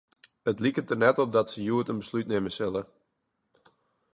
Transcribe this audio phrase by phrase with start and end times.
[0.51, 2.81] It liket der net op dat se hjoed in beslút nimme sille.